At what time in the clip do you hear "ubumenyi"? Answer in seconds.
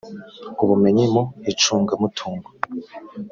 0.63-1.05